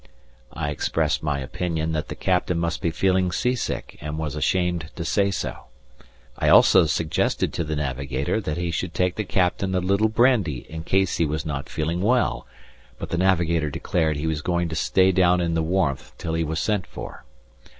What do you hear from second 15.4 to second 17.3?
the warmth till he was sent for.